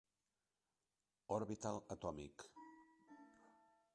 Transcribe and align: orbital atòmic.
orbital 1.35 1.77
atòmic. 1.97 2.37